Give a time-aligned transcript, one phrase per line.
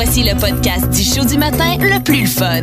[0.00, 2.60] Voici le podcast du show du matin le plus fun.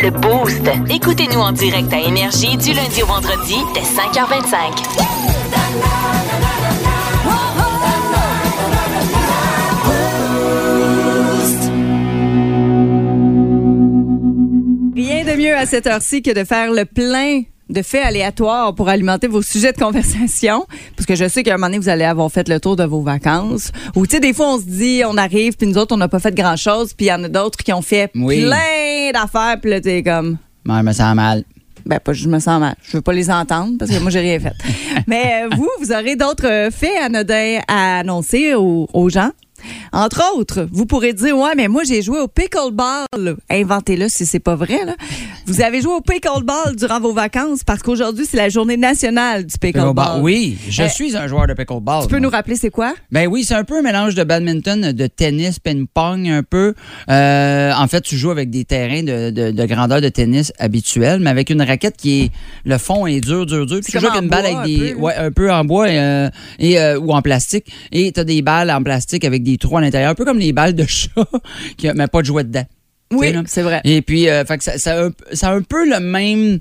[0.00, 0.62] Le Boost.
[0.94, 4.52] Écoutez-nous en direct à Énergie du lundi au vendredi dès 5h25.
[14.94, 17.42] Rien de mieux à cette heure-ci que de faire le plein
[17.72, 20.66] de faits aléatoires pour alimenter vos sujets de conversation.
[20.96, 22.84] Parce que je sais qu'à un moment donné, vous allez avoir fait le tour de
[22.84, 23.72] vos vacances.
[23.96, 26.08] Ou, tu sais, des fois, on se dit, on arrive, puis nous autres, on n'a
[26.08, 28.42] pas fait grand-chose, puis il y en a d'autres qui ont fait Oui.
[28.44, 30.38] plein d'affaires, puis là, t'es comme...
[30.68, 31.44] Ouais, je me sens mal.
[31.84, 32.76] Ben, pas, je me sens mal.
[32.82, 34.52] Je veux pas les entendre parce que moi, j'ai rien fait.
[35.08, 39.30] Mais euh, vous, vous aurez d'autres euh, faits anodins à annoncer aux, aux gens?
[39.92, 43.36] Entre autres, vous pourrez dire Ouais, mais moi, j'ai joué au pickleball.
[43.50, 44.84] Inventez-le si c'est pas vrai.
[44.84, 44.94] Là.
[45.46, 49.58] Vous avez joué au pickleball durant vos vacances parce qu'aujourd'hui, c'est la journée nationale du
[49.58, 49.94] pickleball.
[49.94, 50.22] Pickleball.
[50.22, 52.02] Oui, je Euh, suis un joueur de pickleball.
[52.02, 52.20] Tu peux moi.
[52.20, 52.94] nous rappeler c'est quoi?
[53.10, 56.74] Ben oui, c'est un peu un mélange de badminton, de tennis, ping-pong un peu.
[57.08, 61.20] Euh, en fait, tu joues avec des terrains de, de- de grandeur de tennis habituels,
[61.20, 62.30] mais avec une raquette qui est
[62.64, 63.80] le fond est dur, dur, dur.
[63.82, 65.90] Puis tu joues avec une balle avec un des peu, ouais un peu en bois
[65.90, 67.66] et, euh, et, ou en plastique.
[67.92, 70.38] Et tu as des balles en plastique avec des trous à l'intérieur, un peu comme
[70.38, 71.10] les balles de chat,
[71.76, 72.66] qui mais pas de jouet dedans.
[73.12, 73.80] Oui, c'est vrai.
[73.84, 76.60] Et puis, euh, fait que ça, ça, ça a un peu le même,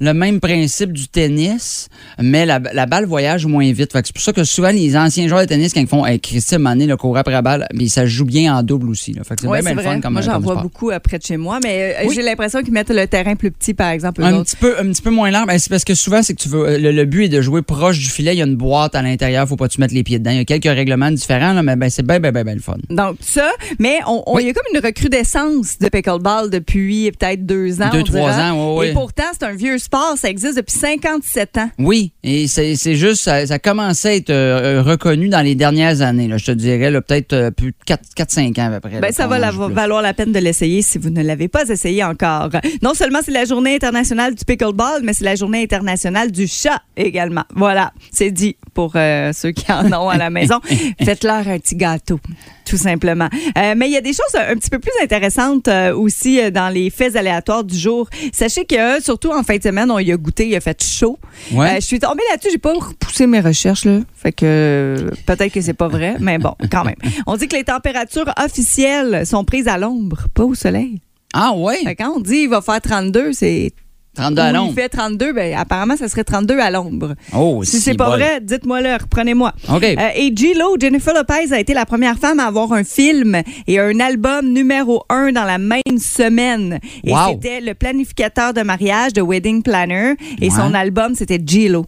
[0.00, 1.88] le même principe du tennis,
[2.20, 3.90] mais la, la balle voyage moins vite.
[3.92, 6.56] C'est pour ça que souvent, les anciens joueurs de tennis, quand ils font hey, Christy,
[6.58, 9.14] Mané, le court après la balle, mais ça joue bien en double aussi.
[9.26, 11.36] C'est Oui, bien, bien fun comme moi, j'en comme vois beaucoup euh, près de chez
[11.36, 12.14] moi, mais euh, Oui.
[12.14, 14.22] j'ai l'impression qu'ils mettent le terrain plus petit, par exemple.
[14.22, 16.40] Un petit, peu, un petit peu moins large, ben, c'est parce que souvent, c'est que
[16.42, 16.78] tu veux.
[16.78, 18.34] Le, le but est de jouer proche du filet.
[18.34, 20.30] Il y a une boîte à l'intérieur, faut pas que tu mettes les pieds dedans.
[20.30, 22.60] Il y a quelques règlements différents, là, mais ben, c'est bien, bien, bien, bien le
[22.60, 22.76] fun.
[22.90, 24.46] Donc, ça, mais on, on- il Oui.
[24.46, 27.90] y a comme une recrudescence de pickleball depuis peut-être deux ans.
[27.92, 28.52] Deux, on trois dira.
[28.52, 28.94] ans, oui, Et oui.
[28.94, 30.14] pourtant, c'est un vieux sport.
[30.16, 31.70] Ça existe depuis 57 ans.
[31.78, 36.28] Oui, et c'est juste, ça, ça commençait à être euh, reconnu dans les dernières années.
[36.28, 39.00] Là, je te dirais, peut-être euh, plus de 4-5 ans à peu près.
[39.00, 42.04] Ben, ça va la- valoir la peine de l'essayer si vous ne l'avez pas essayé
[42.04, 42.50] encore.
[42.82, 46.82] Non seulement c'est la journée internationale du pickleball, mais c'est la journée internationale du chat
[46.96, 47.44] également.
[47.54, 50.60] Voilà, c'est dit pour euh, ceux qui en ont à la maison.
[51.02, 52.20] Faites-leur un petit gâteau,
[52.66, 53.28] tout simplement.
[53.56, 56.68] Euh, mais il y a des choses un petit peu plus intéressantes euh, aussi dans
[56.68, 58.08] les faits aléatoires du jour.
[58.32, 61.18] Sachez que, surtout en fin de semaine, on y a goûté, il a fait chaud.
[61.52, 61.70] Ouais.
[61.70, 64.00] Euh, je suis tombée là-dessus, j'ai pas repoussé mes recherches, là.
[64.14, 66.96] Fait que peut-être que c'est pas vrai, mais bon, quand même.
[67.26, 71.00] On dit que les températures officielles sont prises à l'ombre, pas au soleil.
[71.34, 71.52] Ah?
[71.84, 73.72] Fait que quand on dit il va faire 32, c'est
[74.14, 74.72] 32 à l'ombre.
[74.76, 77.14] il fait 32, ben apparemment ça serait 32 à l'ombre.
[77.36, 78.18] Oh, Si c'est pas bol.
[78.18, 79.52] vrai, dites-moi-le, reprenez-moi.
[79.72, 79.84] OK.
[79.84, 83.78] Euh, et J-Lo, Jennifer Lopez a été la première femme à avoir un film et
[83.78, 86.80] un album numéro un dans la même semaine.
[87.04, 87.32] Et Wow.
[87.34, 90.50] c'était le planificateur de mariage de Wedding Planner et Ouais.
[90.50, 91.86] son album c'était J-Lo.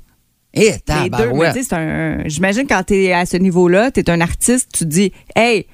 [0.54, 0.72] Eh,
[1.04, 1.30] Les deux,
[1.68, 2.18] tu un.
[2.26, 5.66] J'imagine quand t'es à ce niveau-là, t'es un artiste, tu te dis, hey,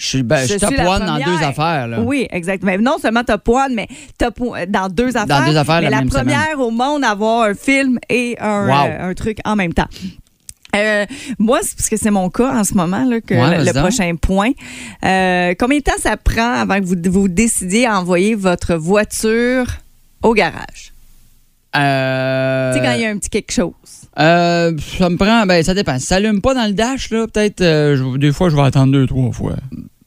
[0.00, 1.86] Je suis ben, je dans deux affaires.
[1.86, 2.00] Là.
[2.00, 2.72] Oui, exactement.
[2.72, 3.86] Mais non seulement top one, mais
[4.68, 5.44] dans deux affaires.
[5.44, 8.86] deux affaires mais la première au monde à avoir un film et un, Wow.
[8.88, 9.88] euh, un truc en même temps.
[10.74, 11.04] Euh,
[11.38, 14.14] moi, c'est parce que c'est mon cas en ce moment là, que Ouais, le, prochain
[14.16, 14.52] point.
[15.04, 19.66] Euh, combien de temps ça prend avant que vous vous décidiez à envoyer votre voiture
[20.22, 20.94] au garage?
[21.76, 23.74] Euh, Tu sais, quand il y a un petit quelque chose.
[24.18, 25.98] Euh, ça me prend, ben ça dépend.
[25.98, 28.92] Si ça allume pas dans le dash, là, peut-être, euh, des fois, je vais attendre
[28.92, 29.54] deux, trois fois.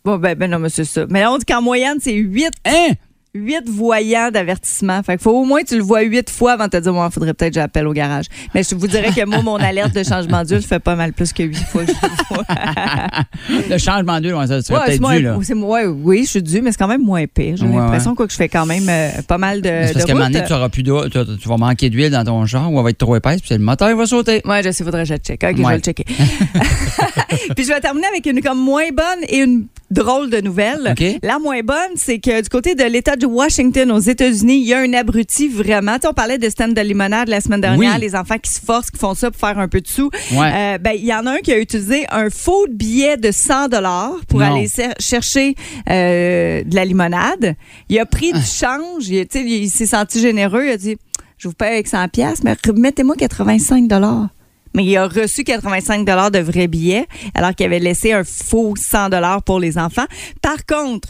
[0.03, 1.05] Bon, ben, ben non, mais c'est ça.
[1.09, 2.93] Mais là, on dit qu'en moyenne, c'est 8 Hein?
[3.35, 5.01] Huit voyants d'avertissement.
[5.01, 6.93] Fait qu'il faut au moins que tu le vois huit fois avant de te dire,
[6.95, 8.25] il faudrait peut-être que j'appelle au garage.
[8.53, 11.33] Mais je vous dirais que moi, mon alerte de changement d'huile fait pas mal plus
[11.33, 11.83] que huit fois.
[11.83, 12.45] que je le vois.
[13.69, 15.37] Le changement d'huile, ouais, ça serait Ouais, peut-être moins- dû, là.
[15.55, 17.57] moins- oui, je suis dû, mais c'est quand même moins pire.
[17.57, 20.03] J'ai Ouais, l'impression quoi, que je fais quand même euh, pas mal de, parce de
[20.03, 22.45] qu'à un moment donné, tu, auras plus d'eau- tu, tu vas manquer d'huile dans ton
[22.45, 24.41] char ou elle va être trop épaisse, puis le moteur qui va sauter.
[24.45, 25.43] Ouais, je sais, faudrait que je le check.
[25.43, 25.69] OK, je Ouais.
[25.71, 26.05] vais le checker.
[27.55, 30.93] Puis je vais terminer avec une comme moins bonne et une drôle de nouvelle.
[31.23, 34.73] La moins bonne, c'est que du côté de l'État de Washington aux États-Unis, il y
[34.73, 35.93] a un abruti vraiment.
[35.95, 38.01] Tu sais, on parlait de stand de limonade la semaine dernière, Oui.
[38.01, 40.09] les enfants qui se forcent, qui font ça pour faire un peu de sous.
[40.33, 40.51] Ouais.
[40.53, 43.69] Euh, ben, il y en a un qui a utilisé un faux billet de 100
[43.69, 44.55] dollars pour Non.
[44.55, 44.67] aller
[44.99, 45.55] chercher
[45.89, 47.55] euh, de la limonade.
[47.89, 49.07] Il a pris du change.
[49.09, 50.65] Il, il s'est senti généreux.
[50.65, 50.97] Il a dit,
[51.37, 54.29] je vous paye avec 100 pièces, mais remettez-moi 85 dollars.
[54.75, 58.73] Mais il a reçu 85 dollars de vrais billets, alors qu'il avait laissé un faux
[58.75, 60.05] 100 dollars pour les enfants.
[60.41, 61.09] Par contre,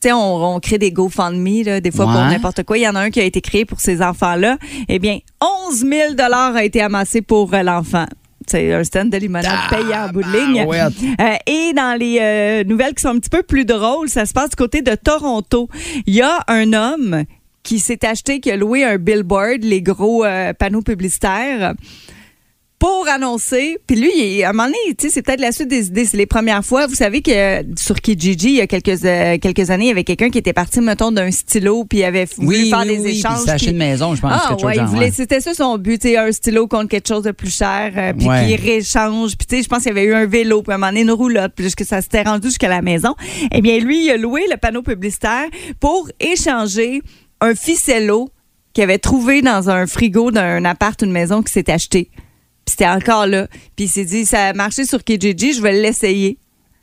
[0.00, 2.78] tu sais, on, on crée des GoFundMe, là, des fois pour n'importe quoi.
[2.78, 4.56] Il y en a un qui a été créé pour ces enfants-là.
[4.88, 5.18] Eh bien,
[5.68, 8.06] 11 000 a été amassé pour euh, l'enfant.
[8.48, 10.56] C'est un stand de limonade payé en bout de ligne.
[10.60, 10.94] Tabarouette.
[11.20, 14.32] Euh, et dans les euh, nouvelles qui sont un petit peu plus drôles, ça se
[14.32, 15.68] passe du côté de Toronto.
[16.06, 17.24] Il y a un homme
[17.62, 21.74] qui s'est acheté, qui a loué un billboard, les gros euh, panneaux publicitaires.
[22.78, 23.78] Pour annoncer.
[23.88, 26.04] Puis lui, il, à un moment donné, c'est peut-être la suite des idées.
[26.04, 26.86] C'est les premières fois.
[26.86, 30.04] Vous savez que sur Kijiji, il y a quelques, euh, quelques années, il y avait
[30.04, 33.02] quelqu'un qui était parti, mettons, d'un stylo, puis il avait voulu Oui, faire oui, des
[33.02, 33.34] oui, échanges.
[33.38, 34.32] puis s'acheter qui- une maison, je pense.
[34.32, 35.10] Ah, ouais, il ouais.
[35.10, 38.46] c'était ça son but, un stylo contre quelque chose de plus cher, euh, puis Ouais.
[38.46, 39.36] qu'il rééchange.
[39.36, 40.90] Puis tu sais, je pense qu'il y avait eu un vélo, puis à un moment
[40.92, 43.14] donné, une roulotte, puis que ça s'était rendu jusqu'à la maison.
[43.52, 45.46] Eh bien, lui, il a loué le panneau publicitaire
[45.80, 47.02] pour échanger
[47.40, 48.28] un ficello
[48.72, 52.10] qu'il avait trouvé dans un frigo d'un appart, une maison qui s'est acheté.
[52.68, 53.46] Puis c'était encore là.
[53.76, 56.36] Puis il s'est dit, ça a marché sur Kijiji, je vais l'essayer.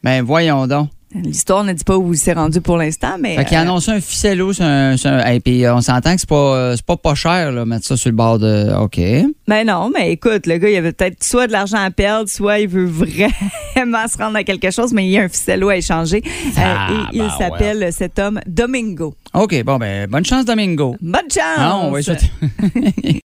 [0.03, 0.89] Ben, voyons donc.
[1.13, 3.35] L'histoire ne dit pas où il s'est rendu pour l'instant, mais...
[3.35, 4.95] Fait qu'il a euh, annoncé un ficello, c'est un,
[5.45, 8.15] puis on s'entend que c'est pas, euh, pas pas cher, là, mettre ça sur le
[8.15, 8.73] bord de.
[8.81, 8.99] OK.
[9.47, 12.57] Ben non, mais écoute, le gars, il avait peut-être soit de l'argent à perdre, soit
[12.57, 12.85] il veut
[13.75, 16.23] vraiment se rendre à quelque chose, mais il y a un ficello à échanger.
[16.25, 19.13] Euh, Ah, et il ben s'appelle cet homme Domingo.
[19.35, 20.95] OK, bon, ben, bonne chance, Domingo.
[20.99, 21.59] Bonne chance!
[21.59, 21.99] Ah, on va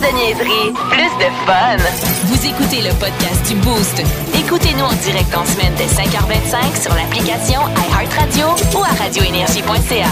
[0.00, 1.76] de niaiserie, plus de fun.
[2.24, 4.02] Vous écoutez le podcast du Boost.
[4.34, 7.60] Écoutez-nous en direct en semaine dès 5h25 sur l'application
[7.90, 8.46] iHeartRadio
[8.78, 10.08] ou à radioénergie.ca.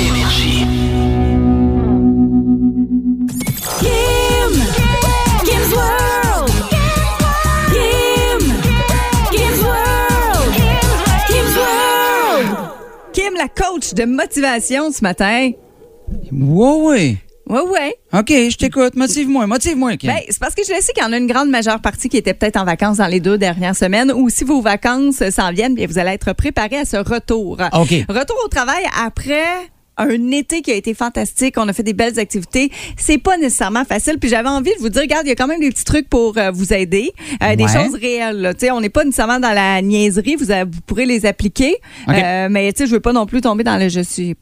[0.00, 0.66] Énergie.
[3.80, 4.52] Kim!
[5.44, 6.50] Kim's World!
[7.72, 8.38] Kim!
[9.32, 10.54] Kim's World!
[11.26, 12.56] Kim's World!
[13.12, 15.50] Kim, la coach de motivation ce matin.
[16.32, 17.16] Ouais, ouais.
[17.48, 17.96] Ouais, ouais.
[18.12, 18.94] OK, je t'écoute.
[18.94, 20.10] Motive-moi, motive-moi, Kim.
[20.10, 22.10] Ben, c'est parce que je le sais qu'il y en a une grande majeure partie
[22.10, 25.50] qui était peut-être en vacances dans les deux dernières semaines ou si vos vacances s'en
[25.50, 27.58] viennent, bien, vous allez être préparés à ce retour.
[27.72, 27.94] OK.
[28.08, 29.46] Retour au travail après
[29.98, 31.54] un été qui a été fantastique.
[31.58, 32.70] On a fait des belles activités.
[32.96, 34.18] C'est pas nécessairement facile.
[34.20, 36.08] Puis j'avais envie de vous dire, regarde, il y a quand même des petits trucs
[36.08, 37.12] pour euh, vous aider.
[37.42, 38.40] Euh, Des choses réelles.
[38.40, 38.54] là.
[38.54, 40.36] Tu sais, on n'est pas nécessairement dans la niaiserie.
[40.36, 41.76] Vous, avez- vous pourrez les appliquer.
[42.08, 42.14] OK.
[42.14, 44.34] Euh, mais tu sais, je veux pas non plus tomber dans le je suis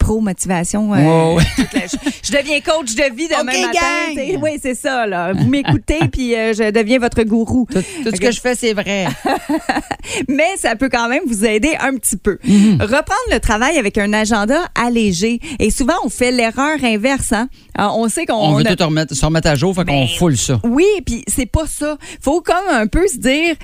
[0.94, 1.42] euh, ouais.
[1.56, 4.38] toute la- je, je deviens coach de vie demain OK, matin.
[4.42, 5.06] Oui, c'est ça.
[5.06, 5.32] Là.
[5.32, 7.66] Vous m'écoutez, puis euh, je deviens votre gourou.
[7.72, 9.06] Tout, tout ce que je fais, c'est vrai.
[10.28, 12.38] Mais ça peut quand même vous aider un petit peu.
[12.44, 12.78] Mhm.
[12.80, 15.40] Reprendre le travail avec un agenda allégé.
[15.58, 17.32] Et souvent, on fait l'erreur inverse.
[17.32, 17.48] Hein?
[17.78, 20.02] Euh, On sait qu'on On veut a- tout remettre, se remettre à jour, fait qu'on
[20.04, 20.60] Ben, foule ça.
[20.64, 21.96] Oui, puis c'est pas ça.
[22.20, 23.56] Faut comme un peu se dire.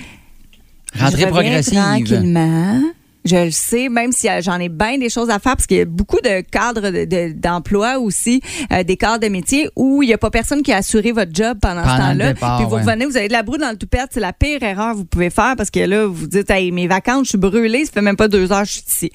[0.99, 1.75] Reviens progressive.
[1.75, 2.81] Tranquillement.
[3.25, 5.77] Je le sais, même si euh, j'en ai bien des choses à faire, parce qu'il
[5.77, 8.43] y a beaucoup de cadres de- de- d'emploi aussi,
[8.73, 11.31] euh, des cadres de métier où il n'y a pas personne qui a assuré votre
[11.33, 12.35] job pendant, Pendant ce temps-là.
[12.35, 12.81] Puis vous ouais.
[12.83, 15.05] revenez, vous avez de la broue dans le toupette, c'est la pire erreur que vous
[15.05, 18.03] pouvez faire parce que là, vous dites, hey, mes vacances, je suis brûlée, ça fait
[18.03, 19.13] même pas deux heures que je suis ici.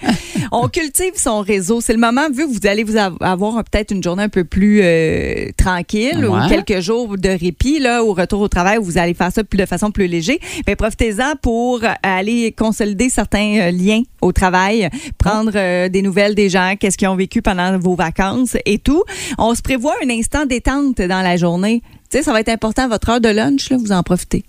[0.52, 1.82] On cultive son réseau.
[1.82, 4.44] C'est le moment, vu que vous allez vous av- avoir peut-être une journée un peu
[4.44, 6.46] plus euh, tranquille Ouais.
[6.46, 9.44] ou quelques jours de répit, là, au retour au travail, où vous allez faire ça
[9.44, 10.40] plus de façon plus léger.
[10.66, 16.50] Ben, profitez-en pour aller consolider certains euh, liens au travail, prendre euh, des nouvelles des
[16.50, 19.04] gens, qu'est-ce qu'ils ont vécu pendant vos vacances et tout.
[19.38, 21.82] On se prévoit un instant détente dans la journée.
[22.10, 24.44] Tu sais, ça va être important, votre heure de lunch, là, vous en profitez.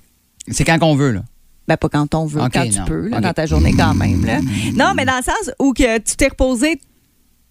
[0.51, 1.23] C'est quand qu'on veut, là.
[1.69, 2.85] Ben, pas quand on veut, quand tu non.
[2.87, 4.25] peux, là, dans ta journée quand même.
[4.25, 4.39] Là.
[4.75, 6.81] Non, mais dans le sens où que tu t'es reposé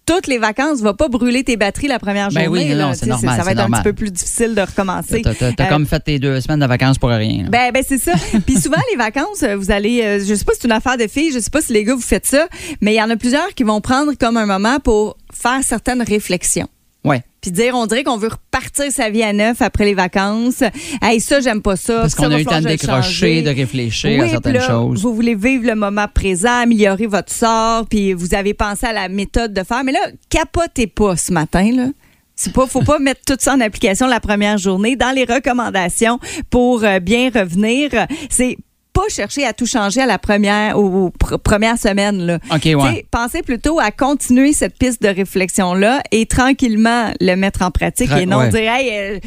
[0.06, 2.64] toutes les vacances, va pas brûler tes batteries la première Ben journée.
[2.70, 2.96] oui, non, là.
[2.96, 5.20] Tu normal, Ça va être un petit peu plus difficile de recommencer.
[5.22, 7.42] T'as t'as- t'as Euh, comme fait tes deux semaines de vacances pour rien.
[7.44, 7.48] là.
[7.50, 8.12] ben, ben c'est ça.
[8.46, 10.96] Puis souvent, les vacances, euh, vous allez, euh, je sais pas si c'est une affaire
[10.96, 12.48] de filles, je sais pas si les gars vous faites ça,
[12.80, 16.02] mais il y en a plusieurs qui vont prendre comme un moment pour faire certaines
[16.02, 16.68] réflexions.
[17.04, 17.22] Ouais.
[17.40, 20.62] Puis dire, on dirait qu'on veut repartir sa vie à neuf après les vacances.
[21.00, 22.00] Hey, ça, j'aime pas ça.
[22.00, 25.02] Parce qu'on a eu le temps de décrocher, de réfléchir à certaines là, choses.
[25.02, 29.08] Vous voulez vivre le moment présent, améliorer votre sort, puis vous avez pensé à la
[29.08, 29.84] méthode de faire.
[29.84, 31.88] Mais là, capotez pas ce matin, là.
[32.34, 34.96] C'est pas, faut pas mettre tout ça en application la première journée.
[34.96, 36.18] Dans les recommandations
[36.50, 37.90] pour euh, bien revenir,
[38.30, 38.56] c'est
[39.00, 42.38] pas chercher à tout changer à la première ou aux pr- premières semaines là.
[42.74, 43.06] Ouais.
[43.10, 48.10] Pensez plutôt à continuer cette piste de réflexion là et tranquillement le mettre en pratique
[48.10, 48.48] Tra- et non ouais.
[48.48, 49.18] dire hey, euh,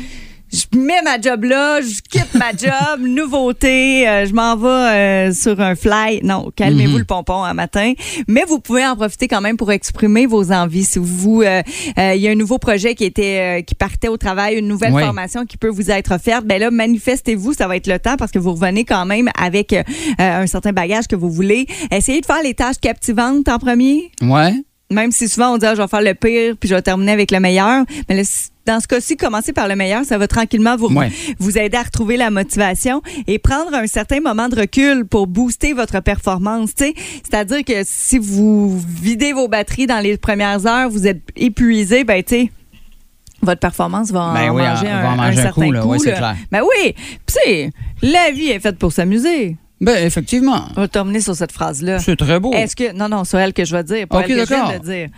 [0.52, 4.68] je mets ma job là, je quitte ma job, nouveauté, euh, je m'en vais
[5.30, 6.20] euh, sur un fly.
[6.24, 6.98] Non, calmez-vous Mhm.
[7.00, 7.94] le pompon un matin.
[8.28, 10.84] Mais vous pouvez en profiter quand même pour exprimer vos envies.
[10.84, 11.62] Si vous, euh,
[11.98, 14.68] euh, il y a un nouveau projet qui était, euh, qui partait au travail, une
[14.68, 15.02] nouvelle Oui.
[15.04, 18.32] formation qui peut vous être offerte, ben là, manifestez-vous, ça va être le temps parce
[18.32, 19.84] que vous revenez quand même avec euh,
[20.20, 21.66] un certain bagage que vous voulez.
[21.92, 24.12] Essayez de faire les tâches captivantes en premier.
[24.22, 24.54] Ouais.
[24.92, 27.14] Même si souvent on dit ah, je vais faire le pire puis je vais terminer
[27.14, 28.24] avec le meilleur, mais là,
[28.66, 31.12] dans ce cas-ci, commencer par le meilleur, ça va tranquillement vous, Ouais.
[31.40, 35.74] vous aider à retrouver la motivation et prendre un certain moment de recul pour booster
[35.74, 36.70] votre performance.
[36.78, 42.22] C'est-à-dire que si vous videz vos batteries dans les premières heures, vous êtes épuisé, ben
[42.24, 42.52] tu
[43.44, 45.98] votre performance va en Ben oui, manger un, va en manger un certain coup, là.
[46.00, 46.18] C'est là.
[46.18, 46.36] clair.
[46.52, 47.70] Ben oui, Puis, tu sais,
[48.04, 49.58] la vie est faite pour s'amuser.
[49.80, 50.66] Ben, effectivement.
[50.78, 51.98] On va terminer sur cette phrase-là.
[51.98, 52.54] C'est très beau.
[52.54, 54.48] Est-ce que non non, c'est elle que je vais dire, pas Ok, elle que je
[54.54, 54.80] viens d'accord.
[54.82, 55.10] de dire.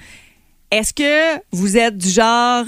[0.72, 2.64] Est-ce que vous êtes du genre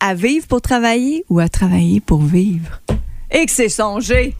[0.00, 2.80] à vivre pour travailler ou à travailler pour vivre?
[3.30, 4.34] Et que c'est songé.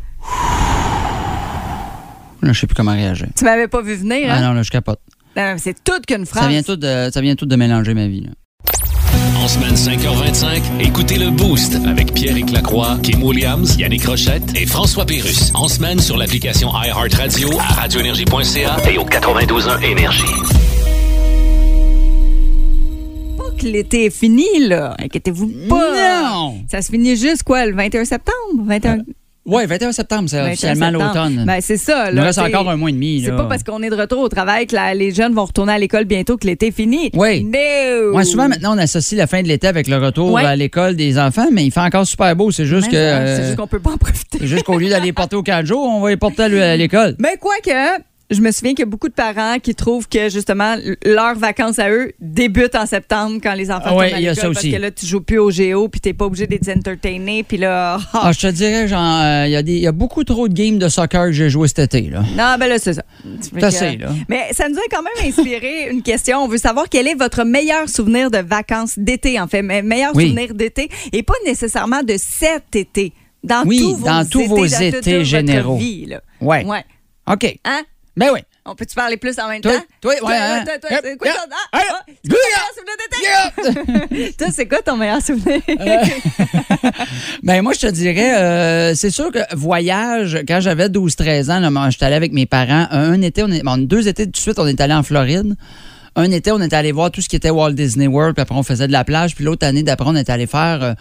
[2.43, 3.27] Là, je sais plus comment réagir.
[3.37, 4.41] Tu m'avais pas vu venir, Ah hein?
[4.49, 5.01] non, là, je capote.
[5.59, 6.45] C'est toute qu'une phrase.
[6.45, 8.23] Ça vient, tout de, ça vient tout de mélanger ma vie.
[8.23, 8.31] là.
[9.43, 15.05] En semaine 5h25, écoutez le Boost avec Pierre Lacroix, Kim Williams, Yannick Rochette et François
[15.07, 15.53] Pérus.
[15.55, 20.25] En semaine sur l'application iHeartRadio à radioénergie.ca et au 92.1 Énergie.
[23.67, 24.95] L'été est fini, là.
[24.99, 26.31] Inquiétez-vous pas.
[26.33, 26.55] Non!
[26.71, 28.35] Ça se finit juste, quoi, le 21 septembre?
[28.65, 28.99] 21...
[29.49, 31.45] Oui, 21 septembre, c'est 21 officiellement l'automne.
[31.47, 32.07] Ben, c'est ça.
[32.11, 33.23] Il Là, nous reste encore un mois et demi.
[33.25, 35.73] C'est pas parce qu'on est de retour au travail que la- les jeunes vont retourner
[35.75, 37.11] à l'école bientôt que l'été est fini.
[37.15, 37.45] Oui.
[37.45, 38.13] No.
[38.17, 40.45] Ouais, souvent, maintenant, on associe la fin de l'été avec le retour Ouais.
[40.45, 42.51] à l'école des enfants, mais il fait encore super beau.
[42.51, 42.97] C'est juste Mais, que.
[42.97, 44.39] C'est euh, juste qu'on peut pas en profiter.
[44.41, 46.77] c'est juste qu'au lieu d'aller porter au camp de jour, on va les porter à
[46.77, 47.15] l'école.
[47.21, 47.71] Mais quoi que,
[48.31, 51.79] je me souviens qu'il y a beaucoup de parents qui trouvent que justement leurs vacances
[51.79, 54.73] à eux débutent en septembre quand les enfants Ah ouais, tournent à l'école parce aussi.
[54.73, 57.99] que là tu joues plus au géo puis t'es pas obligé d'être entertainé puis là
[58.13, 58.21] ah.
[58.25, 60.89] Ah, je te dirais, genre, euh, il y, a y beaucoup trop de games de
[60.89, 62.03] soccer que j'ai joué cet été.
[62.11, 62.23] Là.
[62.37, 63.03] non ben là c'est ça.
[63.41, 64.09] C'est assez, là.
[64.29, 66.39] Mais ça nous a quand même inspiré une question.
[66.39, 70.11] On veut savoir quel est votre meilleur souvenir de vacances d'été en fait, me- meilleur
[70.17, 70.29] Oui.
[70.31, 73.13] souvenir d'été et pas nécessairement de cet été.
[73.45, 75.77] Dans Oui, tous vos dans tous étés, vos étés votre généraux.
[75.77, 76.21] vie, là.
[76.41, 76.65] Ouais.
[76.65, 76.85] Ouais.
[77.31, 77.57] OK.
[77.65, 77.83] Hein?
[78.17, 78.41] Ben oui.
[78.65, 79.85] On peut-tu parler plus en même Toi, temps?
[80.01, 80.65] toi, ouais, hein?
[80.65, 82.01] toi, toi, c'est quoi ton- ah, ah?
[84.39, 85.61] Toi, c'est quoi ton meilleur souvenir?
[87.43, 92.07] Ben moi, je te dirais, euh, c'est sûr que voyage, quand j'avais 12-13 ans, j'étais
[92.07, 92.87] allé avec mes parents.
[92.91, 95.55] Un, un été, on est, bon, deux étés de suite, on est allé en Floride.
[96.17, 98.55] Un été, on est allé voir tout ce qui était Walt Disney World, puis après,
[98.57, 99.35] on faisait de la plage.
[99.35, 100.95] Puis l'autre année d'après, on est allé faire euh,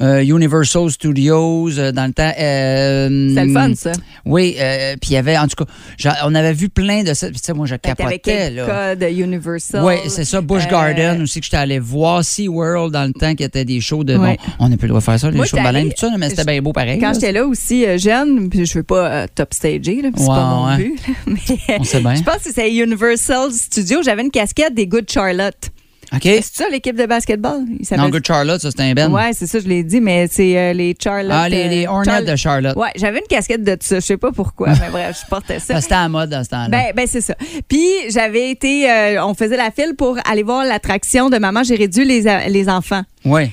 [0.00, 2.32] euh, Universal Studios euh, dans le temps.
[2.38, 3.92] euh, C'est le fun, ça.
[4.24, 7.26] Oui, euh, puis il y avait, en tout cas, on avait vu plein de ça.
[7.28, 8.94] Puis tu sais, moi, je Fait capotais, là.
[8.96, 9.82] code Universal?
[9.84, 10.40] Oui, c'est ça.
[10.40, 12.24] Bush Garden aussi que j'étais allé voir.
[12.24, 14.16] SeaWorld dans le temps qui était des shows de.
[14.16, 14.36] Ouais.
[14.36, 16.10] Bon, on n'a plus le droit de faire ça, les shows de allée- tout ça,
[16.18, 16.98] mais c'était bien beau pareil.
[17.00, 20.44] Quand j'étais là aussi jeune, puis je veux pas top stager, là, puis c'est pas
[20.54, 20.76] mon ouais.
[20.76, 22.14] but, là, mais On sait bien.
[22.14, 24.02] je pense que c'est Universal Studios.
[24.04, 25.70] J'avais une casquette des Good Charlotte.
[26.12, 26.22] OK?
[26.22, 27.64] C'est ça l'équipe de basketball?
[27.68, 29.12] Il Non, Good Charlotte, ça, c'était un Ben.
[29.12, 31.32] Ouais, c'est ça, je l'ai dit, mais c'est euh, les Charlotte.
[31.34, 32.76] Ah, les, les euh, Hornets Charl- de Charlotte.
[32.76, 33.96] Ouais, j'avais une casquette de ça.
[33.96, 35.80] Je sais pas pourquoi, mais bref, je portais ça.
[35.80, 36.68] C'était à mode dans ce temps-là.
[36.68, 37.34] Ben, ben c'est ça.
[37.68, 41.76] Puis j'avais été, euh, on faisait la file pour aller voir l'attraction de Maman, j'ai
[41.76, 43.02] réduit les, les enfants.
[43.24, 43.50] oui.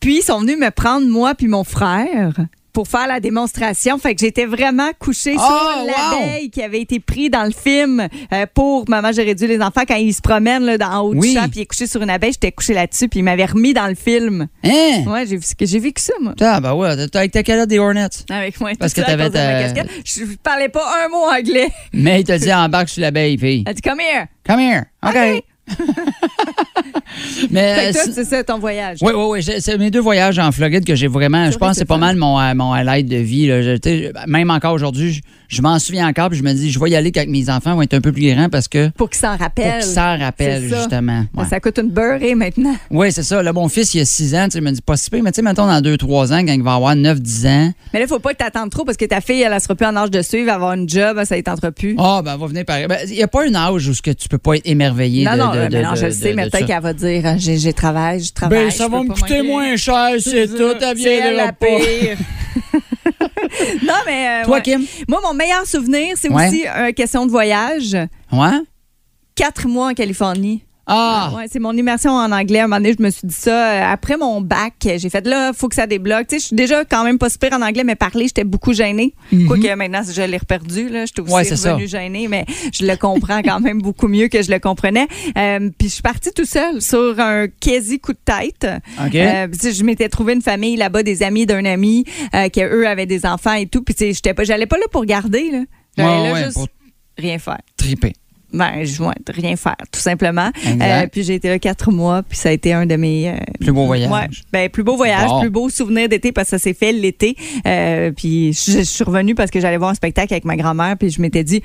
[0.00, 2.32] Puis ils sont venus me prendre, moi puis mon frère,
[2.72, 3.98] pour faire la démonstration.
[3.98, 5.86] Fait que j'étais vraiment couchée Oh, sur wow!
[5.86, 9.82] l'abeille qui avait été pris dans le film euh, pour Maman, j'ai réduit les enfants
[9.86, 11.30] quand ils se promènent là, dans, haut Oui.
[11.32, 12.32] du champ, puis il est couché sur une abeille.
[12.32, 14.46] J'étais couchée là-dessus, puis il m'avait remis dans le film.
[14.64, 15.04] Hein?
[15.06, 16.34] Ouais, j'ai vu- j'ai vécu ça, moi.
[16.40, 18.08] Ah, ben ouais, t'as avec ta calotte des Hornets.
[18.30, 19.68] Avec moi, Parce que t'avais ta-.
[20.04, 21.68] Je parlais pas un mot anglais.
[21.92, 23.64] Mais il t'a dit embarque sur l'abeille, fille.
[23.66, 24.26] Elle dit, come here.
[24.46, 24.84] Come here.
[25.04, 25.44] OK.
[27.50, 27.88] Mais.
[27.88, 28.98] Euh, c'est ça ton voyage.
[29.02, 29.54] Oui, oui, oui.
[29.60, 31.50] C'est mes deux voyages en Floride que j'ai vraiment.
[31.50, 33.46] Je pense que c'est pas mal mon, euh, mon highlight de vie.
[33.48, 33.62] là.
[33.62, 35.20] Je- sais, même encore aujourd'hui,
[35.50, 36.28] je, m'en souviens encore.
[36.30, 38.12] Puis je me dis, je vais y aller quand mes enfants vont être un peu
[38.12, 38.88] plus grands parce que.
[38.90, 39.82] Pour qu'ils s'en Pour rappellent.
[39.82, 41.24] qu'ils s'en rappellent, justement.
[41.34, 41.44] Ouais.
[41.48, 42.74] Ça coûte une beurrée maintenant.
[42.90, 43.42] Oui, c'est ça.
[43.42, 44.44] Là, mon fils, il a 6 ans.
[44.44, 46.44] Tu sais, il me dit pas si pire, mais tu sais, mettons dans 2-3 ans,
[46.46, 47.72] quand il va avoir 9-10 ans.
[47.92, 49.74] Mais là, il faut pas que t'attendes trop parce que ta fille, elle, elle sera
[49.74, 51.94] plus en âge de suivre, avoir une job, ça ne tentera plus.
[51.98, 52.86] Ah, ben, elle va venir pareil.
[52.88, 55.24] Ben, Il n'y a pas un âge où ce que tu peux pas être émerveillé.
[55.24, 56.66] non, de, non, de- mais de- non, je de- le sais, de- mais de peut-être
[56.66, 58.64] qu'elle va dire euh, j'ai j'ai travail, je travaille.
[58.66, 60.54] Ben, ça va me coûter moins cher, c'est tout.
[60.80, 61.52] Elle C'est elle viendra la.
[63.86, 64.42] non, mais.
[64.42, 64.62] euh, Toi, ouais.
[64.62, 64.84] Kim?
[65.08, 66.48] Moi, mon meilleur souvenir, c'est Ouais.
[66.48, 67.96] aussi une question de voyage.
[68.32, 68.60] Ouais?
[69.34, 70.64] Quatre mois en Californie.
[70.92, 71.32] Ah!
[71.36, 72.58] Ouais, c'est mon immersion en anglais.
[72.58, 73.72] À un moment donné, je me suis dit ça.
[73.72, 76.26] euh, Après mon bac, j'ai fait là, faut que ça débloque.
[76.28, 78.72] Tu sais, je suis déjà quand même pas super en anglais, mais parler, j'étais beaucoup
[78.72, 79.14] gênée.
[79.46, 80.88] Quoique maintenant, je l'ai reperdu.
[80.88, 81.32] Là, je suis aussi.
[81.32, 81.78] Ouais, ça.
[81.86, 85.06] gênée, mais je le comprends quand même beaucoup mieux que je le comprenais.
[85.38, 88.64] Euh, puis je suis partie tout seul sur un quasi coup de tête.
[88.64, 92.04] Euh, je m'étais trouvé une famille là-bas, des amis d'un ami,
[92.34, 93.82] euh, qui eux avaient des enfants et tout.
[93.82, 95.50] Puis j'étais pas, j'allais pas là pour garder.
[95.52, 95.58] Là.
[95.96, 96.68] J'allais Ouais, là juste pour
[97.18, 97.58] rien faire.
[97.76, 98.12] triper.
[98.52, 100.50] Ben, je ouais, rien faire, tout simplement.
[100.66, 103.34] Euh, puis j'ai été là quatre mois, puis ça a été un de mes euh,
[103.60, 104.10] Plus beau voyage.
[104.10, 105.40] Ouais, ben, plus beau voyage, Bon.
[105.40, 107.36] plus beau souvenir d'été parce que ça s'est fait l'été.
[107.66, 110.96] Euh, puis je, je suis revenue parce que j'allais voir un spectacle avec ma grand-mère,
[110.98, 111.62] puis je m'étais dit,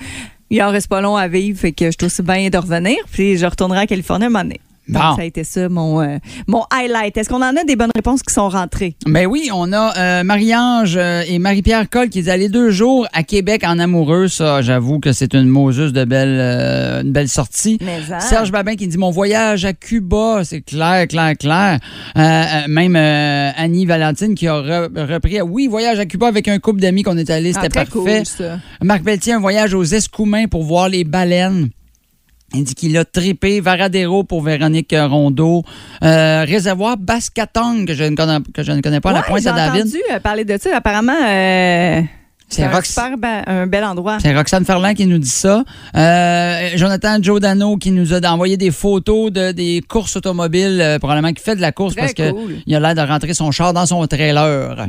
[0.51, 2.97] il en reste pas long à vivre, fait que je suis aussi bien de revenir,
[3.11, 4.59] puis je retournerai en Californie un moment donné.
[4.87, 5.15] Donc, Bon.
[5.15, 7.17] ça a été ça, mon, euh, mon highlight.
[7.17, 8.95] Est-ce qu'on en a des bonnes réponses qui sont rentrées?
[9.07, 13.07] Ben oui, on a euh, Marie-Ange euh, et Marie-Pierre Coll qui est allés deux jours
[13.13, 14.27] à Québec en amoureux.
[14.27, 17.77] Ça, j'avoue que c'est une Moses de belle, euh, une belle sortie.
[17.81, 18.19] Mais hein?
[18.19, 21.79] Serge Babin qui dit mon voyage à Cuba, c'est clair, clair, clair.
[22.67, 27.03] Même Annie Valentine qui a re- repris, oui, voyage à Cuba avec un couple d'amis
[27.03, 27.91] qu'on est allé, c'était Ah, parfait.
[27.91, 28.59] cool, ça.
[28.83, 31.69] Marc Pelletier, un voyage aux Escoumins pour voir les baleines.
[32.55, 35.63] Il dit qu'il a trippé Varadero pour Véronique Rondeau.
[36.03, 39.25] Euh, réservoir Bascatong, que je ne connais, que je ne connais pas, à la Ouais,
[39.27, 39.81] pointe j'ai à David.
[39.81, 40.69] entendu euh, parler de ça.
[40.77, 42.01] Apparemment, euh,
[42.47, 43.11] C'est Rox- super
[43.47, 44.17] un bel endroit.
[44.21, 45.63] C'est Roxane Ferland qui nous dit ça.
[45.95, 51.33] Euh, Jonathan Giordano qui nous a envoyé des photos de des courses automobiles, euh, probablement
[51.33, 52.55] qui fait de la course Très parce que cool.
[52.65, 54.87] il a l'air de rentrer son char dans son trailer.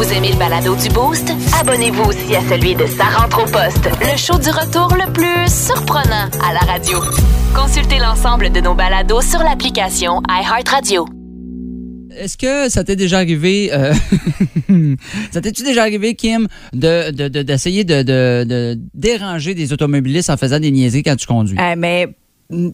[0.00, 1.30] Vous aimez le balado du Boost?
[1.60, 5.46] Abonnez-vous aussi à celui de Sa rentre au poste, le show du retour le plus
[5.52, 6.98] surprenant à la radio.
[7.54, 11.06] Consultez l'ensemble de nos balados sur l'application iHeartRadio.
[12.16, 13.92] Est-ce que ça t'est déjà arrivé, euh,
[15.32, 20.30] ça t'est-tu déjà arrivé, Kim, de, de- de- d'essayer de, de- de déranger des automobilistes
[20.30, 21.58] en faisant des niaiseries quand tu conduis?
[21.60, 22.08] Euh, mais
[22.50, 22.70] mm,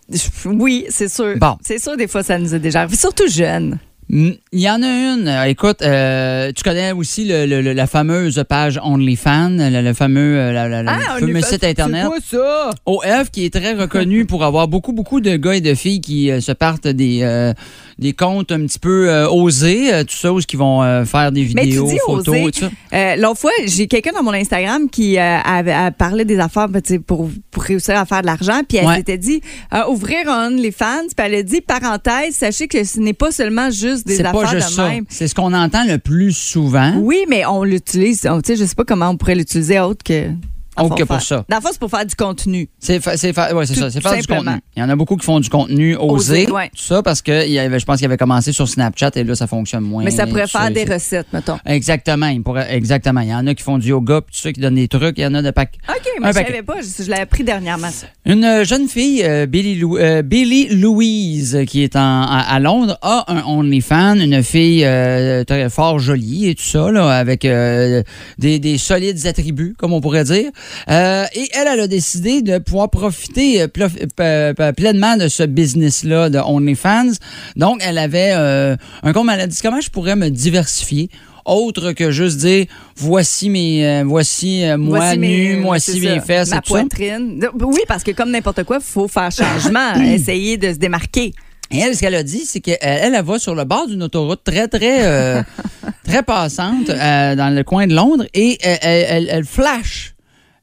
[0.47, 1.35] oui, c'est sûr.
[1.39, 1.57] Bon.
[1.61, 2.97] C'est sûr, des fois, ça nous est déjà arrivé.
[2.97, 3.79] Surtout jeune.
[4.09, 5.27] Mm, Il y en a une.
[5.29, 10.69] Euh, Écoute, euh, tu connais aussi le- la fameuse page OnlyFans, le, le fameux, la-
[10.69, 12.07] la- la- le fameux site Internet.
[12.31, 12.71] C'est quoi ça?
[12.87, 16.31] OF qui est très reconnu pour avoir beaucoup, beaucoup de gars et de filles qui
[16.31, 17.53] euh, se partent des, euh,
[17.99, 21.69] des comptes un petit peu osés, tout ça, où ils vont faire des Mais tu
[21.69, 22.51] vidéos, dis photos, oser.
[22.53, 23.17] tout ça.
[23.17, 27.29] L'autre fois, j'ai quelqu'un dans mon Instagram qui avait a parlé des affaires ben, pour,
[27.51, 28.61] pour réussir à faire de l'argent.
[28.69, 28.97] Puis elle Ouais.
[28.97, 29.41] s'était dit
[29.89, 31.07] ouvrir un OnlyFans.
[31.17, 34.47] Puis elle a dit parenthèse, sachez que ce n'est pas seulement juste des affaires pas
[34.47, 34.89] juste de ça.
[34.89, 35.05] même.
[35.09, 36.95] C'est ce qu'on entend le plus souvent.
[36.99, 38.21] Oui, mais on l'utilise.
[38.21, 40.31] Tu sais, je sais pas comment on pourrait l'utiliser autre que.
[40.77, 41.45] Que pour faire- ça.
[41.49, 42.69] Dans le fond, c'est pour faire du contenu.
[42.79, 44.53] C'est fa- fa- ouais, ça, c'est faire du contenu.
[44.77, 46.69] Il y en a beaucoup qui font du contenu osé, Osé, ouais.
[46.69, 49.25] tout ça, parce que il y avait, je pense qu'il avait commencé sur Snapchat et
[49.25, 50.05] là, ça fonctionne moins.
[50.05, 51.59] mais ça pourrait faire des recettes, mettons.
[51.67, 53.21] Exactement, il pourrait, exactement.
[53.21, 55.19] Il y en a qui font du yoga, puis tout ça, qui donnent des trucs.
[55.19, 55.75] Il y en a de pack.
[55.89, 56.47] OK, Un mais je paquet.
[56.51, 56.75] savais pas.
[56.81, 57.89] Je, je l'avais appris dernièrement.
[58.25, 62.99] Une jeune fille, euh, Billy, Lou- euh, Billy Louise, qui est en- à, à Londres,
[63.03, 68.03] a un OnlyFans, une fille euh, très fort jolie et tout ça, là, avec euh,
[68.39, 70.51] des, des solides attributs, comme on pourrait dire.
[70.91, 76.31] Euh, et elle, elle a décidé de pouvoir profiter euh, p- pleinement de ce business-là
[76.31, 77.13] de OnlyFans.
[77.57, 81.09] Donc, elle avait euh, un compte, elle a dit comment je pourrais me diversifier
[81.45, 86.17] autre que juste dire voici mes euh, voici euh, moi Voici nu, mes- voici mes
[86.19, 86.81] ça, fesses Ma et tout ça?
[86.81, 87.41] poitrine.
[87.61, 91.33] Oui, parce que comme n'importe quoi, il faut faire changement, essayer de se démarquer.
[91.71, 94.03] Et elle, ce qu'elle a dit, c'est qu'elle elle, elle va sur le bord d'une
[94.03, 95.43] autoroute très, très, euh,
[96.05, 100.15] très passante euh, dans le coin de Londres et elle, elle- elle- elle flash.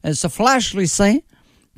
[0.04, 1.16] Elle se flash les seins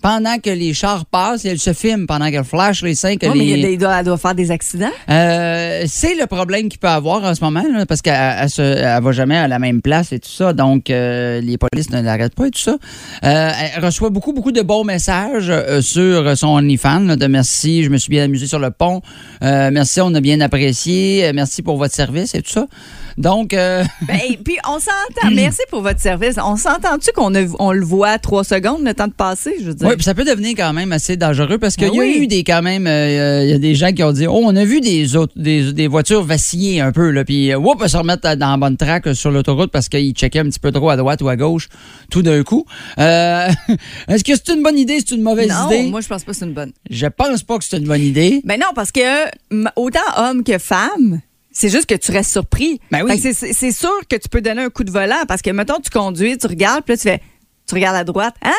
[0.02, 3.16] pendant que les chars passent et elle se filme pendant qu'elle flash les seins.
[3.16, 4.90] Que Oh, les- doit, elle doit faire des accidents?
[5.08, 8.14] Euh, c'est le problème qu'il peut avoir en ce moment, là, parce qu'elle
[8.58, 12.02] elle va jamais à la même place et tout ça, donc euh, les polices ne
[12.02, 12.76] l'arrêtent pas et tout ça.
[13.24, 17.82] Euh, elle reçoit beaucoup, beaucoup de bons messages euh, sur son OnlyFans, là, de merci,
[17.82, 19.00] je me suis bien amusé sur le pont,
[19.42, 22.66] euh, merci, on a bien apprécié, euh, merci pour votre service et tout ça.
[23.18, 25.34] Donc, euh, Ben, et puis, on s'entend.
[25.34, 26.36] Merci pour votre service.
[26.42, 29.54] On s'entend-tu qu'on on le voit trois secondes, le temps de passer?
[29.60, 29.88] Je veux dire?
[29.88, 32.18] Oui, puis ça peut devenir quand même assez dangereux parce qu'il Ben y a oui.
[32.22, 34.54] eu des quand même, euh, il y a des gens qui ont dit, oh, on
[34.54, 38.36] a vu des autres, des, des voitures vaciller un peu là, puis whoop, se remettre
[38.36, 41.22] dans la bonne traque sur l'autoroute parce qu'ils checkaient un petit peu trop à droite
[41.22, 41.68] ou à gauche
[42.10, 42.66] tout d'un coup.
[42.98, 43.48] Euh,
[44.08, 45.84] Est-ce que c'est une bonne idée, c'est une mauvaise non, idée?
[45.90, 46.72] moi, je pense pas que c'est une bonne.
[46.90, 48.42] Je pense pas que c'est une bonne idée.
[48.44, 49.00] Ben non, parce que
[49.76, 51.20] autant homme que femme,
[51.52, 52.80] c'est juste que tu restes surpris.
[52.90, 53.18] Ben oui.
[53.18, 55.80] Fait que c'est- sûr que tu peux donner un coup de volant parce que, mettons,
[55.82, 57.20] tu conduis, tu regardes, puis là, tu fais,
[57.66, 58.34] tu regardes à droite.
[58.42, 58.52] Hein?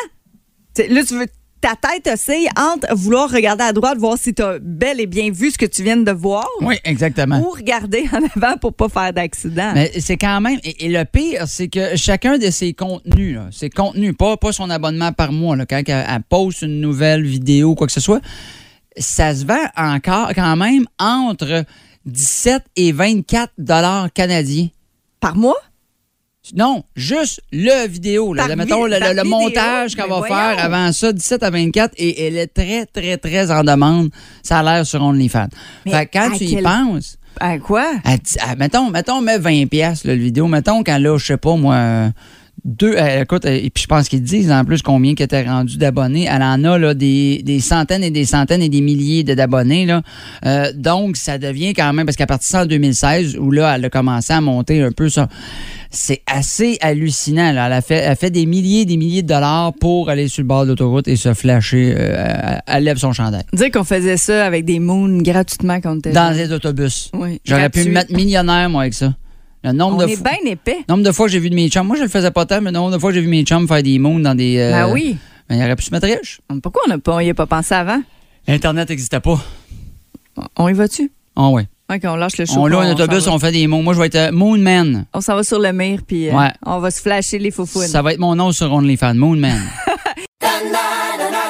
[0.90, 1.26] Là, tu veux,
[1.60, 5.30] ta tête oscille entre vouloir regarder à droite, voir si tu as bel et bien
[5.32, 7.40] vu ce que tu viens de voir, Oui, exactement.
[7.40, 9.72] ou regarder en avant pour pas faire d'accident.
[9.74, 10.58] Mais c'est quand même.
[10.62, 14.52] Et, et le pire, c'est que chacun de ses contenus, là, ses contenus, pas, pas
[14.52, 18.00] son abonnement par mois, là, quand elle, elle poste une nouvelle vidéo, quoi que ce
[18.00, 18.20] soit,
[18.98, 21.64] ça se vend encore quand même entre
[22.06, 24.68] 17 et 24 dollars canadiens.
[25.20, 25.56] Par mois?
[26.54, 28.32] Non, juste le vidéo.
[28.32, 30.34] Là, mettons le, montage Mais va voyons.
[30.34, 34.10] faire avant ça, 17 à 24, et elle est très, très, très en demande.
[34.42, 35.48] Ça a l'air sur OnlyFans.
[35.86, 37.86] Fait que quand à tu y penses, À quoi?
[38.04, 40.46] elle- mettons, mettons, met 20 pièces le vidéo.
[40.46, 42.10] Mettons qu'elle a, je sais pas moi,
[42.64, 45.44] deux, euh, écoute, euh, et puis je pense qu'ils disent en plus combien qu'elle était
[45.44, 46.28] rendu d'abonnés.
[46.30, 49.86] Elle en a là, des, des centaines et des centaines et des milliers d'abonnés.
[49.86, 50.02] là.
[50.44, 53.76] Euh, donc, ça devient quand même, parce qu'à partir de ça, en 2016, où là,
[53.76, 55.28] elle a commencé à monter un peu ça.
[55.90, 57.52] C'est assez hallucinant.
[57.52, 57.66] Là.
[57.66, 60.42] Elle, a fait, elle fait des milliers et des milliers de dollars pour aller sur
[60.42, 61.90] le bord de l'autoroute et se flasher.
[61.96, 63.44] elle, elle lève son chandail.
[63.54, 67.10] Dire qu'on faisait ça avec des moons gratuitement quand on était Dans les autobus.
[67.14, 69.14] Oui, J'aurais pu me mettre millionnaire, moi, avec ça.
[69.64, 70.78] Le nombre On de est fois- bien épais.
[70.88, 72.60] Nombre de fois que j'ai vu de mes chums, moi je le faisais pas tant,
[72.60, 74.56] mais le nombre de fois que j'ai vu mes chums faire des moons dans des.
[74.58, 75.16] euh, Ben oui.
[75.48, 76.40] Ben, il aurait pu se mettre riche.
[76.62, 78.00] Pourquoi on n'a pas, on y a pas pensé avant?
[78.46, 79.40] Internet n'existait pas.
[80.56, 81.10] On y va-tu?
[81.34, 81.66] Ah ouais.
[81.92, 82.54] OK, on lâche le show.
[82.58, 83.82] On loue un autobus, on fait des moons.
[83.82, 85.06] Moi je vais être euh, Moon Man.
[85.14, 86.52] On s'en va sur le mur, puis euh, Ouais.
[86.66, 87.86] on va se flasher les faufounes.
[87.86, 89.58] Ça va être mon nom sur OnlyFans, Moon Man.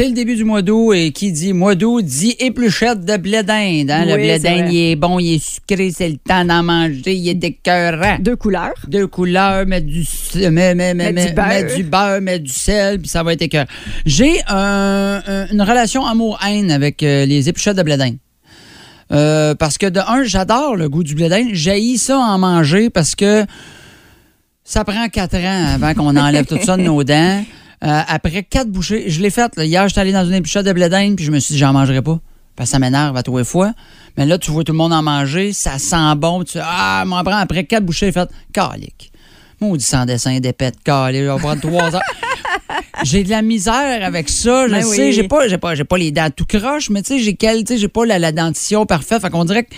[0.00, 3.42] C'est le début du mois d'août et qui dit mois d'août dit épluchette de blé
[3.42, 3.90] d'Inde.
[3.90, 4.06] hein.
[4.06, 7.28] le blé d'Inde, il est bon, il est sucré, c'est le temps d'en manger, il
[7.28, 8.16] est écœurant.
[8.18, 8.72] Deux couleurs.
[8.88, 11.46] Deux couleurs, mettre du, mais, mais, mais, Mettre du mais- beurre.
[11.48, 13.66] mettre du beurre, mettre du sel, puis ça va être écœurant.
[14.06, 18.16] J'ai un- un- une relation amour-haine avec euh, les épluchettes de blé d'Inde.
[19.12, 21.48] Euh, parce que de un, j'adore le goût du blé d'Inde.
[21.52, 23.44] J'haïs ça en manger parce que
[24.64, 27.44] ça prend quatre ans avant qu'on enlève tout ça de nos dents.
[27.82, 29.54] Euh, après quatre bouchées, je l'ai fait.
[29.56, 29.64] là.
[29.64, 31.72] Hier, j'étais allé dans une épluchette de blé d'Inde, puis je me suis dit, j'en
[31.72, 32.18] mangerai pas.
[32.56, 33.72] Parce que ça m'énerve à tous les fois.
[34.18, 36.44] Mais là, tu vois tout le monde en manger, ça sent bon.
[36.44, 39.12] Tu ah, m'en prends après quatre bouchées, j'ai fait, calique.
[39.62, 42.02] Maudit sans dessin d'épée de calique, on va prendre trois heures.
[43.02, 45.12] J'ai de la misère avec ça, je Ben sais, oui.
[45.12, 47.64] j'ai pas, j'ai pas, j'ai pas les dents tout croches, mais tu sais, j'ai quel,
[47.64, 49.22] tu sais, j'ai pas la, la dentition parfaite.
[49.22, 49.74] Fait qu'on dirait que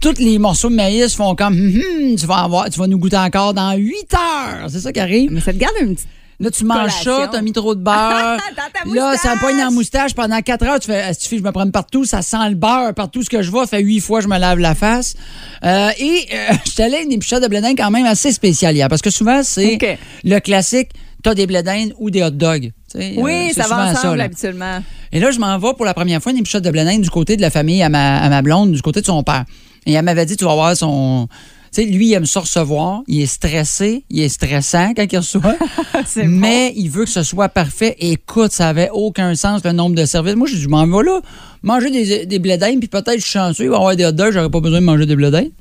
[0.00, 2.98] tous les morceaux de maïs font comme, Hum, hum, tu vas avoir, tu vas nous
[2.98, 4.70] goûter encore dans 8 heures.
[4.70, 5.32] C'est ça qui arrive.
[5.32, 6.08] Mais ça te garde une petite.
[6.40, 7.28] Là, tu manges ça, Collation.
[7.32, 8.38] t'as mis trop de beurre.
[8.94, 10.80] Là, ça pogne dans la moustache pendant 4 heures.
[10.80, 13.50] Tu fais, Ah, je me prenne partout, ça sent le beurre partout ce que je
[13.50, 13.64] vois.
[13.66, 15.14] Ça fait 8 fois que je me lave la face.
[15.64, 18.32] Euh, et euh, je suis allé à une épluchette de blé d'Inde quand même assez
[18.32, 18.88] spéciale hier.
[18.88, 19.78] Parce que souvent, c'est
[20.24, 20.88] le classique,
[21.22, 22.72] t'as des blé d'Inde ou des hot dogs.
[22.96, 24.24] Euh, Oui, c'est ça va ensemble là.
[24.24, 24.82] habituellement.
[25.12, 27.10] Et là, je m'en vais pour la première fois une épluchette de blé d'Inde du
[27.10, 29.44] côté de la famille à ma, à ma blonde, du côté de son père.
[29.84, 31.28] Et elle m'avait dit, tu vas voir son...
[31.72, 33.02] Tu sais, lui, il aime ça recevoir.
[33.06, 34.04] Il est stressé.
[34.10, 35.56] Il est stressant quand il reçoit.
[36.16, 37.96] Mais il veut que ce soit parfait.
[38.00, 40.34] Écoute, ça avait aucun sens, le nombre de services.
[40.34, 41.20] Moi, je dis, m'en vais là,
[41.62, 44.12] manger des, des blé puis peut-être je suis chanceux, il va y avoir des hot
[44.12, 45.52] dogs, j'aurais pas besoin de manger des blé.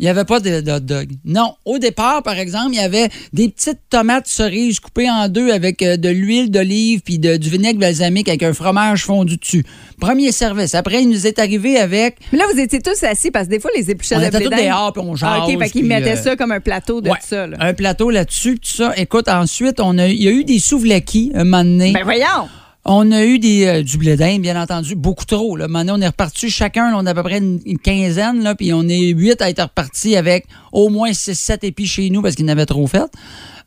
[0.00, 1.08] Il n'y avait pas de, de hot dog.
[1.24, 1.54] Non.
[1.64, 5.82] Au départ, par exemple, il y avait des petites tomates cerises coupées en deux avec
[5.82, 9.64] euh, de l'huile d'olive puis de- du vinaigre balsamique avec un fromage fondu dessus.
[10.00, 10.74] Premier service.
[10.76, 13.60] Après, il nous est arrivé avec Mais là, vous étiez tous assis parce que des
[13.60, 15.84] fois, les épluchettes On de était tous dehors, puis on jase, Ah, OK, fait qu'ils
[15.84, 17.46] mettaient euh, ça comme un plateau de Ouais, ça.
[17.48, 17.56] Là.
[17.58, 18.92] un plateau là-dessus, tout ça.
[18.96, 21.92] Écoute, ensuite, on a, il y a eu des souvlaki un moment donné.
[21.92, 22.48] Ben voyons!
[22.84, 25.56] On a eu des, euh, du blé d'Inde, bien entendu, beaucoup trop.
[25.56, 25.68] Là.
[25.68, 28.54] Maintenant, on est reparti chacun, là, on a à peu près une, une quinzaine, là,
[28.54, 32.34] puis on est huit à être repartis avec au moins 6-7 épis chez nous parce
[32.34, 33.10] qu'ils n'avaient trop fait.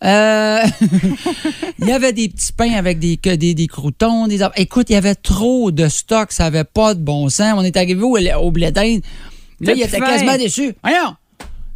[0.03, 0.61] Euh,
[1.79, 4.27] il y avait des petits pains avec des, des, des croutons.
[4.27, 4.39] Des...
[4.55, 7.53] Écoute, il y avait trop de stock, ça n'avait pas de bon sens.
[7.55, 9.01] On est arrivé au, au blé d'Inde.
[9.59, 10.73] Là, il était quasiment déçu.
[10.83, 11.15] Voyons!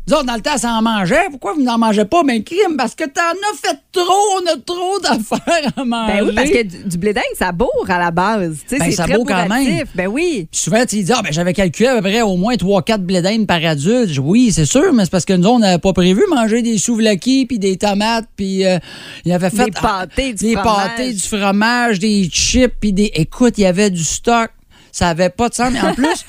[0.08, 1.26] Nous autres, dans le temps, ça en mangeait.
[1.32, 2.22] Pourquoi vous n'en mangez pas?
[2.24, 4.04] Ben, crime, parce que t'en as fait trop.
[4.38, 6.14] On a trop d'affaires à manger.
[6.14, 8.58] Ben oui, parce que du, du blé d'Inde, ça bourre à la base.
[8.68, 9.84] Tu sais, Ben, c'est ça très bourre quand même.
[9.96, 10.48] Ben oui.
[10.52, 13.22] Puis souvent, tu dis, ah, ben, j'avais calculé à peu près au moins 3-4 blé
[13.24, 14.10] d'Inde par adulte.
[14.12, 16.78] Je oui, c'est sûr, mais c'est parce que nous, on n'avait pas prévu manger des
[16.78, 18.78] souvlaki, puis des tomates, puis euh,
[19.26, 19.66] il avait fait.
[19.66, 20.88] Des pâtés, du Des fromage.
[20.90, 23.10] pâtés, du fromage, des chips, puis des.
[23.16, 24.52] Écoute, il y avait du stock.
[24.92, 25.72] Ça avait pas de sens.
[25.74, 26.08] Mais en plus.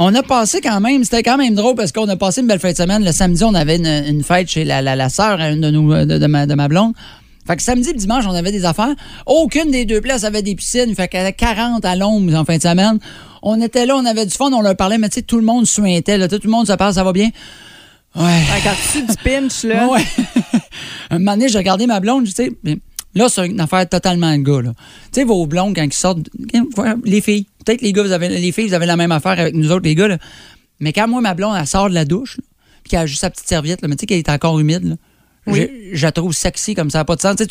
[0.00, 2.60] On a passé quand même, c'était quand même drôle parce qu'on a passé une belle
[2.60, 3.04] fin de semaine.
[3.04, 5.70] Le samedi, on avait une, une fête chez la, la, la sœur à une de,
[5.72, 6.92] nous, de, de ma, de ma blonde.
[7.48, 8.94] Fait que samedi et dimanche, on avait des affaires.
[9.26, 10.94] Aucune des deux places avait des piscines.
[10.94, 13.00] Fait qu'elle avait 40 à l'ombre en fin de semaine.
[13.42, 15.44] On était là, on avait du fun, on leur parlait, mais tu sais, tout le
[15.44, 16.16] monde suintait.
[16.16, 17.30] Là, tout le monde se parle, ça va bien.
[18.14, 18.22] Ouais.
[18.22, 19.88] Ouais, quand tu du pinch, là?
[19.90, 20.04] Ouais.
[21.10, 22.52] un moment donné, j'ai regardé ma blonde, tu sais.
[23.14, 24.62] Là, c'est une affaire totalement de gars.
[24.62, 24.72] là.
[25.12, 26.28] Tu sais, vos blondes, quand ils sortent,
[27.04, 29.54] les filles, peut-être les gars, vous avez, les filles, vous avez la même affaire avec
[29.54, 30.08] nous autres, les gars.
[30.08, 30.18] là.
[30.80, 32.44] Mais quand moi, ma blonde, elle sort de la douche, là,
[32.84, 34.84] puis qu'elle a juste sa petite serviette, là, mais tu sais qu'elle est encore humide,
[34.84, 34.94] là,
[35.46, 35.62] je,
[35.94, 37.36] je la trouve sexy comme ça, n'a pas de sens.
[37.36, 37.46] Tu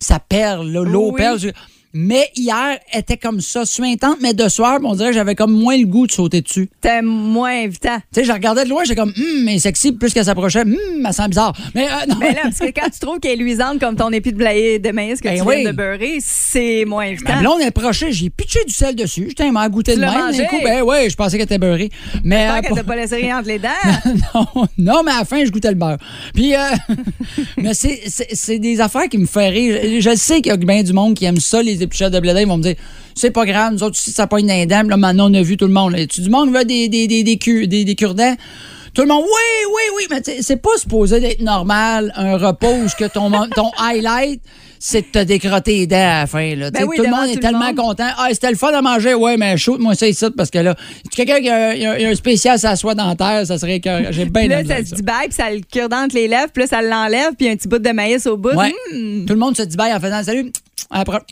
[0.00, 1.16] ça perle, l'eau Oui.
[1.16, 1.38] perle.
[1.40, 1.48] Je-
[1.94, 5.52] Mais hier, elle était comme ça, suintante, mais de soir, on dirait que j'avais comme
[5.52, 6.68] moins le goût de sauter dessus.
[6.80, 7.96] T'es moins invitant.
[8.12, 10.76] Tu sais, je regardais de loin, j'étais comme, hum, mais sexy, plus qu'elle s'approchait, hum,
[11.06, 11.54] elle sent bizarre.
[11.74, 12.16] Mais euh, non.
[12.20, 14.78] Mais là, parce que quand tu trouves qu'elle est luisante comme ton épi de, blé,
[14.78, 15.62] de maïs que Ben tu oui.
[15.62, 17.34] viens de beurrer, c'est moins invitant.
[17.34, 19.26] Ma blonde est prochée, j'ai pitché du sel dessus.
[19.28, 20.12] J'étais m'a goûté de même.
[20.12, 21.90] d'un coup, ben ouais, je pensais qu'elle était beurrée.
[22.22, 23.68] Mais J'espère euh, qu'elle t'a pas laissé rien entre les dents.
[24.34, 25.98] non, non, mais à la fin, je goûtais le beurre.
[26.34, 26.58] Puis, euh,
[27.56, 29.78] mais c'est, des affaires qui me font rire.
[29.82, 32.20] Je, je sais qu'il y a bien du monde qui aime ça, les épluchettes de
[32.20, 32.34] blé.
[32.38, 32.76] Ils vont me dire,
[33.14, 34.80] c'est pas grave, nous autres, si ça les dents.
[34.80, 35.92] Puis Là, maintenant, on a vu tout le monde.
[35.92, 36.06] Là.
[36.06, 38.36] Tu du monde veut des, des, des, des cure-dents?
[38.98, 42.88] Tout le monde, oui, oui, oui, mais c'est pas supposé d'être normal, un repos où
[42.88, 44.40] ce que ton, ton highlight,
[44.80, 46.56] c'est de te décrotter les dents à la fin.
[46.56, 46.70] Là.
[46.84, 47.76] Oui, tout le monde tout est le tellement monde.
[47.76, 48.08] content.
[48.18, 51.10] Ah, c'était le fun à manger, ouais, mais shoot-moi ça ici parce que là, si
[51.16, 53.56] quelqu'un qui a, il y a- il y a un spécial la soie dentaire, ça
[53.56, 54.96] serait que j'ai bien là, ça se ça.
[54.96, 57.54] dit bye, puis ça le cure entre les lèvres, puis là, ça l'enlève, puis un
[57.54, 58.50] petit bout de maïs au bout.
[58.56, 58.74] Ouais.
[58.92, 59.26] Hum.
[59.26, 60.50] Tout le monde se dit bye en faisant salut.
[60.90, 61.22] Prochaine.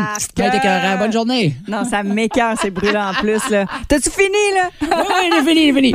[0.00, 0.96] Ah, Ça été écœurant.
[0.98, 1.54] Bonne journée.
[1.68, 3.50] Non, ça m'écœure, c'est brûlant en plus.
[3.50, 3.66] là.
[3.88, 4.70] T'as-tu fini, là?
[4.80, 5.94] Oui, oui, il est fini, il est fini.